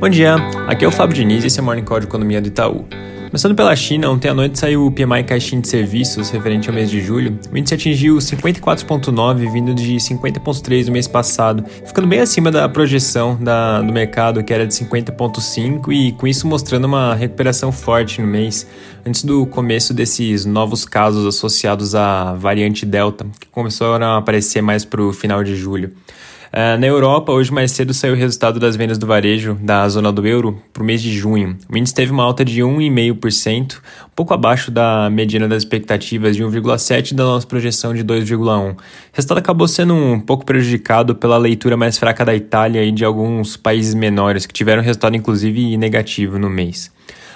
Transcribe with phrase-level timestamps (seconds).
[0.00, 2.40] Bom dia, aqui é o Fábio Diniz e esse é o Morning Call de Economia
[2.40, 2.86] do Itaú.
[3.26, 6.88] Começando pela China, ontem à noite saiu o PMI Caixinha de Serviços referente ao mês
[6.90, 7.38] de julho.
[7.52, 13.36] O índice atingiu 54,9, vindo de 50,3 no mês passado, ficando bem acima da projeção
[13.38, 18.26] da, do mercado, que era de 50,5, e com isso mostrando uma recuperação forte no
[18.26, 18.66] mês,
[19.06, 24.82] antes do começo desses novos casos associados à variante Delta, que começaram a aparecer mais
[24.82, 25.92] para o final de julho.
[26.52, 30.10] Uh, na Europa, hoje mais cedo saiu o resultado das vendas do varejo da zona
[30.10, 31.56] do euro para o mês de junho.
[31.72, 36.42] O índice teve uma alta de 1,5%, um pouco abaixo da mediana das expectativas de
[36.42, 38.72] 1,7% da nossa projeção de 2,1%.
[38.72, 38.76] O
[39.12, 43.56] resultado acabou sendo um pouco prejudicado pela leitura mais fraca da Itália e de alguns
[43.56, 46.90] países menores, que tiveram resultado inclusive negativo no mês.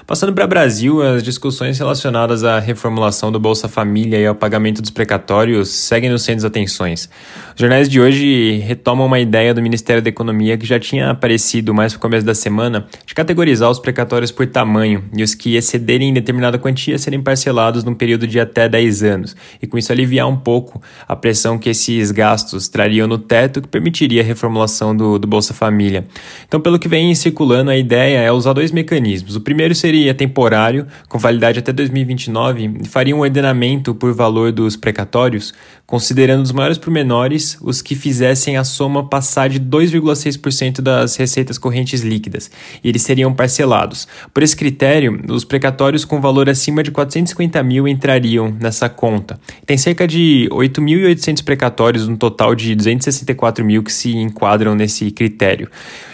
[0.07, 4.83] Passando para o Brasil, as discussões relacionadas à reformulação do Bolsa Família e ao pagamento
[4.83, 7.09] dos precatórios seguem no centro das atenções.
[7.55, 11.73] Os jornais de hoje retomam uma ideia do Ministério da Economia que já tinha aparecido
[11.73, 16.13] mais no começo da semana de categorizar os precatórios por tamanho e os que excederem
[16.13, 20.37] determinada quantia serem parcelados num período de até 10 anos, e com isso aliviar um
[20.37, 25.27] pouco a pressão que esses gastos trariam no teto que permitiria a reformulação do, do
[25.27, 26.05] Bolsa Família.
[26.47, 29.35] Então, pelo que vem circulando, a ideia é usar dois mecanismos.
[29.35, 34.51] O primeiro seria seria temporário, com validade até 2029, e faria um ordenamento por valor
[34.51, 35.55] dos precatórios,
[35.87, 42.01] considerando os maiores pormenores os que fizessem a soma passar de 2,6% das receitas correntes
[42.01, 42.51] líquidas,
[42.83, 44.09] e eles seriam parcelados.
[44.33, 49.39] Por esse critério, os precatórios com valor acima de 450 mil entrariam nessa conta.
[49.65, 55.69] Tem cerca de 8.800 precatórios, no total de 264 mil que se enquadram nesse critério.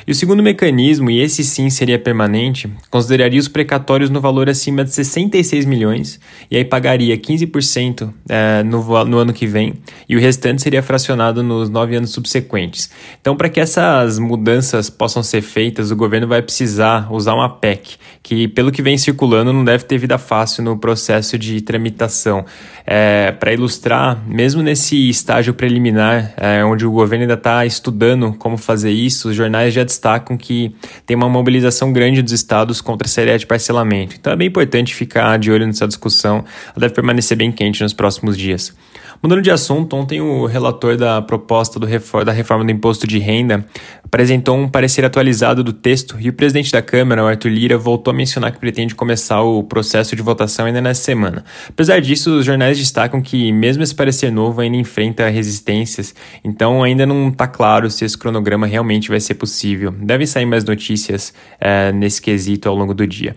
[0.06, 3.70] E o segundo mecanismo, e esse sim seria permanente, consideraria os precatórios
[4.11, 9.47] no valor acima de 66 milhões, e aí pagaria 15% é, no, no ano que
[9.47, 9.75] vem,
[10.09, 12.91] e o restante seria fracionado nos nove anos subsequentes.
[13.21, 17.97] Então, para que essas mudanças possam ser feitas, o governo vai precisar usar uma PEC,
[18.23, 22.45] que, pelo que vem circulando, não deve ter vida fácil no processo de tramitação.
[22.86, 28.57] É, para ilustrar, mesmo nesse estágio preliminar, é, onde o governo ainda está estudando como
[28.57, 30.75] fazer isso, os jornais já destacam que
[31.07, 34.17] tem uma mobilização grande dos estados contra a série de parcelamento.
[34.19, 36.39] Então é bem importante ficar de olho nessa discussão,
[36.69, 38.75] ela deve permanecer bem quente nos próximos dias.
[39.23, 43.19] Mudando de assunto, ontem o relator da proposta do refor da reforma do imposto de
[43.19, 43.67] renda
[44.11, 48.15] apresentou um parecer atualizado do texto e o presidente da Câmara, Arthur Lira, voltou a
[48.15, 51.45] mencionar que pretende começar o processo de votação ainda nesta semana.
[51.69, 56.13] Apesar disso, os jornais destacam que mesmo esse parecer novo ainda enfrenta resistências,
[56.43, 59.93] então ainda não está claro se esse cronograma realmente vai ser possível.
[59.93, 63.37] Devem sair mais notícias é, nesse quesito ao longo do dia.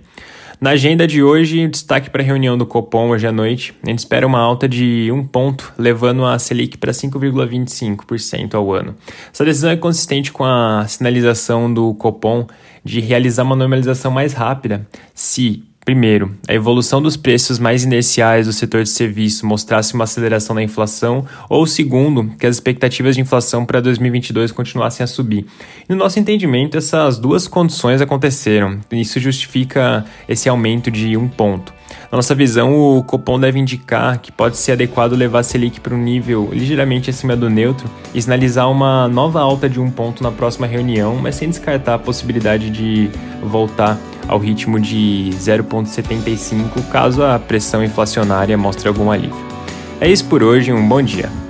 [0.61, 3.73] Na agenda de hoje, destaque para a reunião do Copom hoje à noite.
[3.83, 8.95] A gente espera uma alta de um ponto, levando a Selic para 5,25% ao ano.
[9.31, 12.47] Essa decisão é consistente com a sinalização do Copom
[12.83, 18.53] de realizar uma normalização mais rápida se Primeiro, a evolução dos preços mais inerciais do
[18.53, 23.65] setor de serviço mostrasse uma aceleração da inflação, ou segundo, que as expectativas de inflação
[23.65, 25.45] para 2022 continuassem a subir.
[25.89, 28.79] No nosso entendimento, essas duas condições aconteceram.
[28.93, 31.73] Isso justifica esse aumento de um ponto.
[32.09, 35.93] Na nossa visão, o Copom deve indicar que pode ser adequado levar a Selic para
[35.93, 40.31] um nível ligeiramente acima do neutro e sinalizar uma nova alta de um ponto na
[40.31, 43.09] próxima reunião, mas sem descartar a possibilidade de
[43.41, 49.35] voltar ao ritmo de 0,75 caso a pressão inflacionária mostre algum alívio.
[49.99, 51.42] É isso por hoje, um bom dia.